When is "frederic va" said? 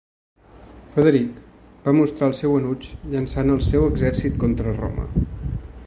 0.93-1.93